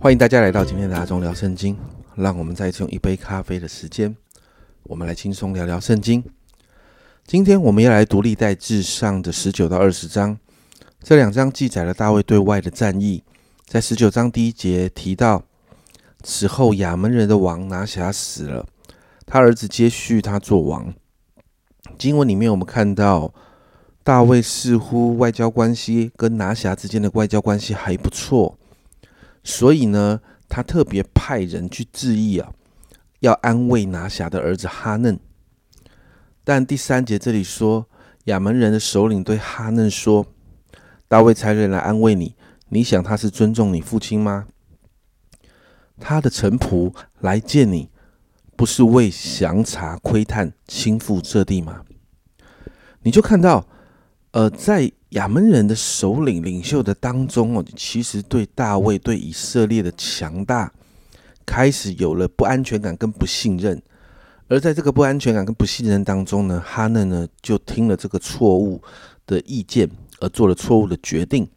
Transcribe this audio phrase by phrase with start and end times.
[0.00, 1.76] 欢迎大家来到今天的阿忠聊圣经。
[2.14, 4.16] 让我们再次用一杯咖啡的时间，
[4.84, 6.22] 我们来轻松聊聊圣经。
[7.26, 10.38] 今天我们要来读历代至上的十九到二十章，
[11.02, 13.24] 这两章记载了大卫对外的战役。
[13.66, 15.42] 在十九章第一节提到，
[16.22, 18.64] 此后亚门人的王拿辖死了，
[19.26, 20.94] 他儿子接续他做王。
[21.98, 23.34] 经文里面我们看到，
[24.04, 28.56] 大卫似乎外交关系跟拿辖之间的外交关系还不错，
[29.48, 30.20] 所以呢。
[30.50, 32.54] 他特别派人去致意啊，
[33.20, 35.20] 要安慰拿辖的儿子哈嫩。
[36.42, 37.86] 但第三节这里说，
[38.24, 40.24] 亚门人的首领对哈嫩说
[41.06, 42.34] ：“大卫差人来安慰你，
[42.70, 44.46] 你想他是尊重你父亲吗？
[46.00, 47.90] 他的臣仆来见你，
[48.56, 51.84] 不是为详查窥探倾覆这地吗？”
[53.04, 53.66] 你就看到，
[54.30, 54.90] 呃，在。
[55.10, 60.70] 亚门人的首领领袖的当中哦，其实对大卫对以色列的强大
[61.46, 63.80] 开始有了不安全感跟不信任，
[64.48, 68.82] 而在这个不安全感跟不信任当中呢，哈嫩呢就听了这个错误
[69.26, 69.88] 的意见
[70.20, 71.48] 而做了错误的决定。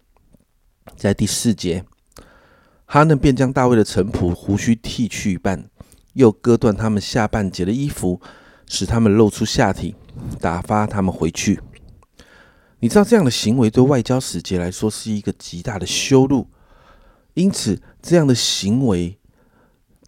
[0.96, 1.84] 在第四节，
[2.86, 5.66] 哈嫩便将大卫的臣仆胡须剃去一半，
[6.14, 8.22] 又割断他们下半截的衣服，
[8.66, 9.94] 使他们露出下体，
[10.40, 11.60] 打发他们回去。
[12.82, 16.48] 你知道这样的行为对外交使节来说是一个极大的羞辱，
[17.36, 19.20] 因此这样的行为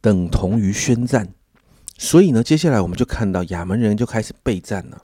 [0.02, 1.30] 等同于宣战。
[2.00, 5.04] 所以呢，接下来我们就看到亚门人就开始备战了，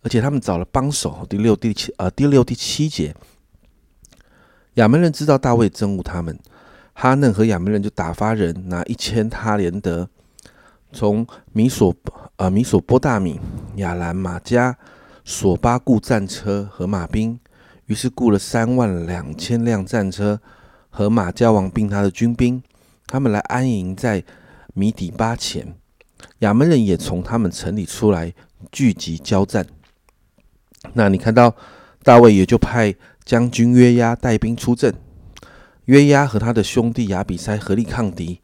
[0.00, 1.26] 而且他们找了帮手。
[1.28, 3.14] 第六、第七呃，第六、第七节，
[4.74, 6.38] 亚门人知道大卫憎恶他们，
[6.94, 10.08] 哈嫩和亚门人就打发人拿一千他连德，
[10.90, 11.94] 从米索
[12.36, 13.38] 呃米索波大米、
[13.76, 14.78] 亚兰、马加。
[15.26, 17.40] 索巴雇战车和马兵，
[17.86, 20.38] 于是雇了三万两千辆战车
[20.90, 22.62] 和马加王并他的军兵，
[23.06, 24.22] 他们来安营在
[24.74, 25.74] 米底巴前。
[26.40, 28.34] 亚门人也从他们城里出来
[28.70, 29.66] 聚集交战。
[30.92, 31.56] 那你看到
[32.02, 32.94] 大卫也就派
[33.24, 34.94] 将军约押带兵出阵，
[35.86, 38.40] 约押和他的兄弟亚比塞合力抗敌，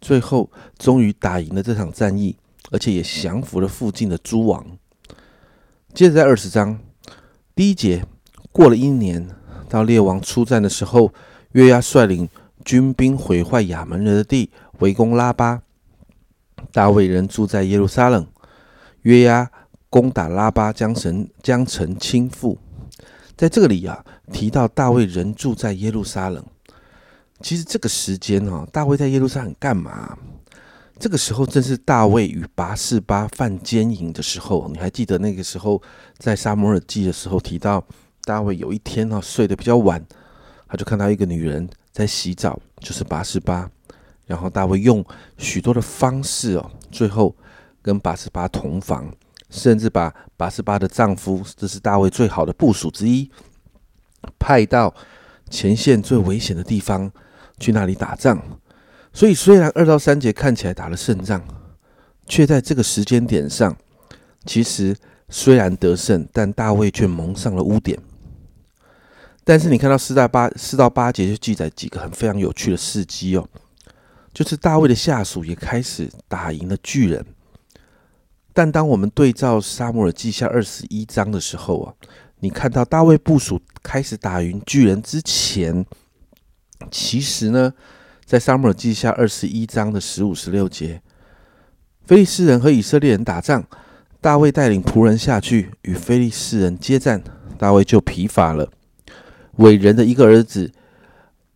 [0.00, 2.36] 最后终于打赢了这场战役，
[2.70, 4.64] 而且也降服了附近的诸王。
[5.92, 6.78] 接着在二十章
[7.54, 8.04] 第一节，
[8.52, 9.28] 过了一年，
[9.68, 11.12] 到列王出战的时候，
[11.52, 12.28] 约押率领
[12.64, 15.62] 军兵毁坏亚门人的地，围攻拉巴。
[16.72, 18.26] 大卫人住在耶路撒冷，
[19.02, 19.50] 约押
[19.88, 22.56] 攻打拉巴，将城将城倾覆。
[23.36, 26.44] 在这里啊，提到大卫人住在耶路撒冷，
[27.40, 30.16] 其实这个时间哦，大卫在耶路撒冷干嘛？
[31.00, 34.68] 这个时候正是大卫与拔示巴犯奸淫的时候。
[34.70, 35.80] 你还记得那个时候
[36.18, 37.82] 在沙摩尔记的时候提到，
[38.24, 40.04] 大卫有一天呢睡得比较晚，
[40.68, 43.70] 他就看到一个女人在洗澡，就是拔示巴。
[44.26, 45.02] 然后大卫用
[45.38, 47.34] 许多的方式哦，最后
[47.80, 49.10] 跟拔示巴同房，
[49.48, 53.30] 甚至把拔示巴的丈夫，这是大卫最好的部署之一，
[54.38, 54.94] 派到
[55.48, 57.10] 前线最危险的地方
[57.58, 58.38] 去那里打仗。
[59.12, 61.42] 所以，虽然二到三节看起来打了胜仗，
[62.26, 63.76] 却在这个时间点上，
[64.46, 64.96] 其实
[65.28, 67.98] 虽然得胜，但大卫却蒙上了污点。
[69.42, 73.48] 但是，你看到四到八四到八节就记载几个很非常有趣的事迹哦，
[74.32, 77.26] 就是大卫的下属也开始打赢了巨人。
[78.52, 81.94] 但当我们对照沙摩尔记下二十一章的时候啊，
[82.38, 85.84] 你看到大卫部署开始打赢巨人之前，
[86.92, 87.74] 其实呢。
[88.30, 91.02] 在撒母耳记下二十一章的十五、十六节，
[92.06, 93.64] 非利士人和以色列人打仗，
[94.20, 97.20] 大卫带领仆人下去与非利士人接战，
[97.58, 98.70] 大卫就疲乏了。
[99.56, 100.70] 伟人的一个儿子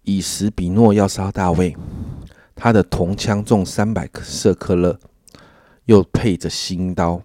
[0.03, 1.77] 以实比诺要杀大卫，
[2.57, 4.99] 他的铜枪重三百克克勒，
[5.85, 7.23] 又配着新刀。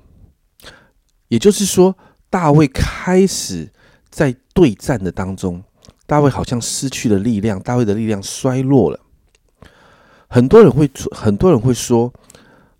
[1.29, 1.97] 也就是说，
[2.29, 3.71] 大卫开始
[4.11, 5.63] 在对战的当中，
[6.05, 8.99] 大卫好像失去了力量，大卫的力量衰落了。
[10.29, 12.13] 很多人会很多人会说，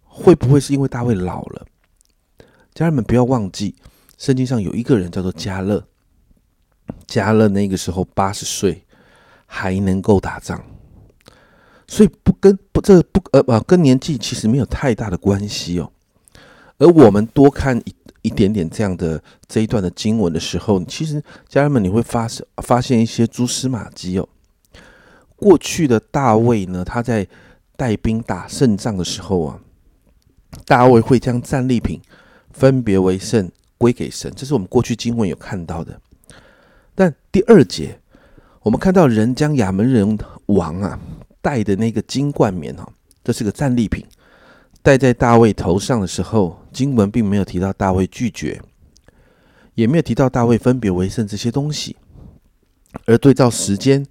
[0.06, 1.66] 会不会是因为大卫老了？
[2.76, 3.76] 家人们不要忘记，
[4.20, 5.84] 圣经上有一个人叫做加勒。
[7.08, 8.84] 加勒那个时候八十岁，
[9.48, 10.64] 还能够打仗，
[11.88, 15.92] 所以不跟不这不呃呃跟年纪其实没有太大的关系哦。
[16.78, 24.30] 而我们多看一一点点这样的这一段的经文的时候，其实家人们你会发现发现一些蛛丝马迹哦。
[25.40, 27.26] 过去的大卫呢，他在
[27.78, 29.60] 带兵打胜仗的时候啊，
[30.66, 32.00] 大卫会将战利品
[32.52, 36.00] 分别为圣归给神，这是我们过去经文有看到的。
[36.94, 37.98] 但第二节，
[38.62, 41.00] 我们看到人将亚门人王啊
[41.42, 42.92] 戴的那个金冠冕哈，
[43.24, 44.06] 这是个战利品，
[44.82, 48.62] 戴在大卫头上的时候，经文并没有提到大卫拒绝，
[49.76, 51.96] 也没有提到大卫分别为圣这些东西。
[53.06, 54.06] 而对照时间，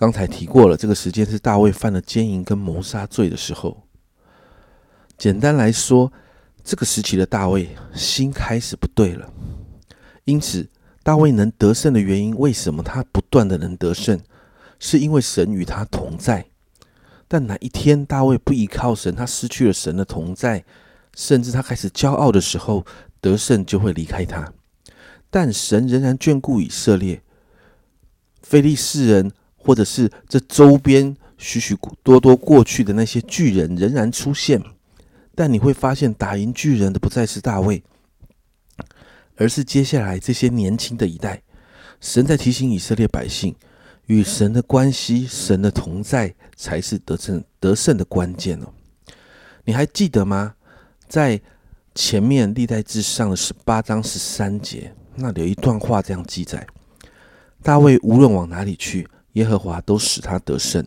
[0.00, 3.86] 刚才提过了，这个时间是大卫犯了奸淫跟谋杀罪的时候。
[5.18, 6.10] 简单来说，
[6.64, 9.30] 这个时期的大卫心开始不对了。
[10.24, 10.66] 因此，
[11.02, 14.18] 大卫能得胜的原因，为什么他不断的能得胜？
[14.78, 16.46] 是因为神与他同在。
[17.28, 20.64] 但哪一天大卫不依靠神，他失去了神的同在，
[21.14, 22.86] 甚至他开始骄傲的时候，
[23.20, 24.50] 得胜就会离开他。
[25.28, 27.22] 但神仍然眷顾以色列。
[28.40, 34.60] 菲利士人，或者是这周边许许多多过去的那些巨人，仍然出现。
[35.34, 37.82] 但你会发现，打赢巨人的不再是大卫，
[39.36, 41.42] 而是接下来这些年轻的一代。
[42.00, 43.54] 神在提醒以色列百姓，
[44.06, 48.72] 与神的关系、神的同在，才是得胜得胜的关键哦。
[49.64, 50.54] 你还记得吗？
[51.06, 51.40] 在
[51.94, 56.66] 前面历代志上的十八章十三节，那里有一段话这样记载。
[57.62, 60.84] 大卫无论往哪里去，耶和华都使他得胜。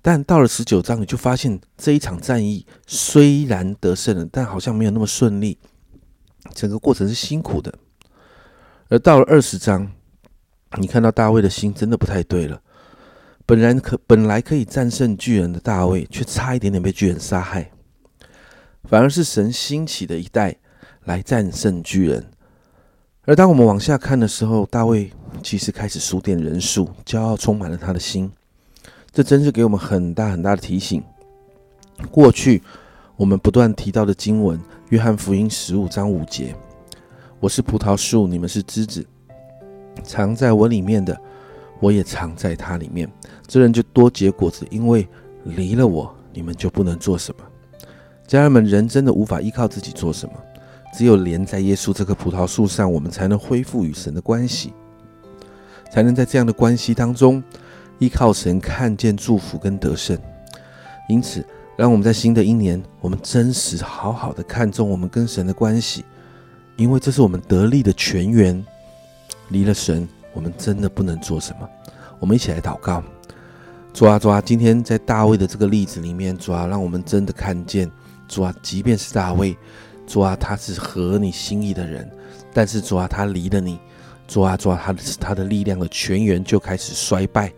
[0.00, 5.58] 但到了十九章，你就发现这一场战役虽然得胜了，但好像没有那么顺利，
[6.54, 7.72] 整个过程是辛苦的。
[8.88, 9.90] 而到了二十章，
[10.78, 12.60] 你看到大卫的心真的不太对了。
[13.46, 17.70] 本来可本来可以战胜巨人的大卫，却差一点点被巨人杀害。
[18.84, 20.56] 反而是神兴起的一代
[21.04, 22.26] 来战胜巨人。
[23.24, 28.30] 而当我们往下看的时候，大卫其实开始数点人数，骄傲充满了他的心。
[29.12, 31.02] 这真是给我们很大很大的提醒。
[32.10, 32.62] 过去
[33.16, 34.58] 我们不断提到的经文，
[34.88, 36.54] 《约翰福音》十五章五节
[37.38, 39.06] ：“我是葡萄树，你们是枝子，
[40.02, 41.16] 藏在我里面的，
[41.80, 43.10] 我也藏在他里面。
[43.46, 45.06] 这人就多结果子，因为
[45.44, 47.44] 离了我，你们就不能做什么。”
[48.26, 50.34] 家人们，人真的无法依靠自己做什么。
[50.94, 54.72] 只有连在耶稣这棵葡萄树上，我们才能恢复与神的关系，
[55.92, 57.42] 才能在这样的关系当中
[57.98, 60.18] 依靠神，看见祝福跟得胜。
[61.06, 61.44] 因此，
[61.76, 66.02] 让我们在新的一年，我们真实好好的看重我们跟神的关系，
[66.76, 68.64] 因为这是我们得力的泉源。
[69.50, 71.68] 离了神，我们真的不能做什么。
[72.18, 73.02] 我们一起来祷告：
[73.92, 77.90] 主啊，主啊，今天在大卫的这个例子里面，主啊，让我们真的看见，
[78.26, 79.54] 主啊，即便是大卫。
[80.06, 82.10] 主啊，他是合你心意的人，
[82.52, 83.78] 但是主啊，他离了你，
[84.32, 87.52] 主啊，主啊，他的他的力量的泉源就开始衰败，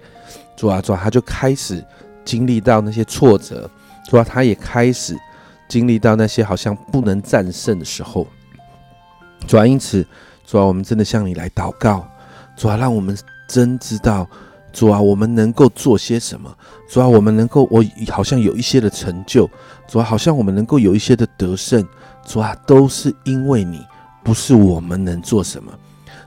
[0.56, 1.80] 主啊，主啊，他就开始
[2.24, 3.70] 经历到那些挫折，
[4.10, 5.16] 主啊，他也开始
[5.68, 8.26] 经历到那些好像不能战胜的时候，
[9.46, 10.04] 主啊，因此，
[10.44, 12.04] 主啊，我们真的向你来祷告，
[12.56, 13.16] 主啊，让我们
[13.46, 14.28] 真知道，
[14.72, 16.52] 主啊，我们能够做些什么，
[16.90, 19.48] 主啊，我们能够，我好像有一些的成就，
[19.86, 21.86] 主啊，好像我们能够有一些的得胜。
[22.26, 23.80] 主啊，都是因为你，
[24.24, 25.72] 不是我们能做什么。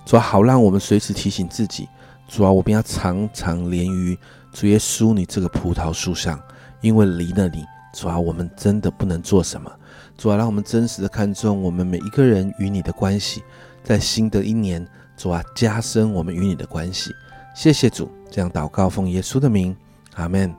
[0.07, 1.85] 主啊，好让我们随时提醒自己。
[2.29, 4.17] 主啊，我们要常常连于
[4.53, 6.41] 主耶稣你这个葡萄树上，
[6.79, 9.69] 因为离了你，主啊，我们真的不能做什么。
[10.17, 13.43] 主啊，让我们真实的看重我们每一个人与你的关系，
[13.83, 14.87] 在新的一年，
[15.17, 17.11] 主啊，加深我们与你的关系。
[17.53, 19.75] 谢谢主，这样祷告奉耶稣的名，
[20.15, 20.55] 阿门。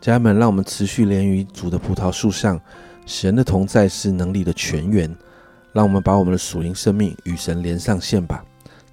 [0.00, 2.60] 家人们，让我们持续连于主的葡萄树上。
[3.06, 5.16] 神的同在是能力的泉源，
[5.72, 8.44] 让我们把我们的属灵生命与神连上线吧。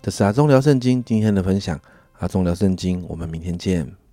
[0.05, 1.81] 这是阿忠聊圣经今天的分享，
[2.19, 4.04] 阿忠聊圣经，我们明天见。